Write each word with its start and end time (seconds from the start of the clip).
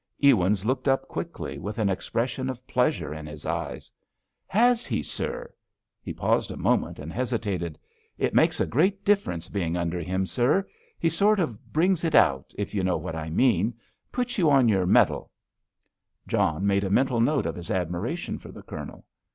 Ewins 0.17 0.65
looked 0.65 0.87
up 0.87 1.07
quickly, 1.07 1.59
with 1.59 1.77
an 1.77 1.87
expression 1.87 2.49
of 2.49 2.65
pleasure 2.65 3.13
in 3.13 3.27
his 3.27 3.45
eyes. 3.45 3.91
"Has 4.47 4.83
he, 4.87 5.03
sir?" 5.03 5.53
He 6.01 6.11
paused 6.11 6.49
a 6.49 6.57
moment 6.57 6.97
and 6.97 7.13
hesitated. 7.13 7.77
"It 8.17 8.33
makes 8.33 8.59
a 8.59 8.65
great 8.65 9.05
difference 9.05 9.47
being 9.47 9.77
under 9.77 9.99
him, 9.99 10.25
sir; 10.25 10.67
he 10.97 11.11
sort 11.11 11.39
of 11.39 11.71
brings 11.71 12.03
it 12.03 12.15
out, 12.15 12.51
if 12.57 12.73
you 12.73 12.83
know 12.83 12.97
what 12.97 13.15
I 13.15 13.29
mean; 13.29 13.75
puts 14.11 14.39
you 14.39 14.49
on 14.49 14.67
your 14.67 14.87
mettle." 14.87 15.29
John 16.27 16.65
made 16.65 16.83
a 16.83 16.89
mental 16.89 17.19
note 17.21 17.45
of 17.45 17.53
his 17.55 17.69
admiration 17.69 18.39
for 18.39 18.51
the 18.51 18.63
Colonel. 18.63 19.05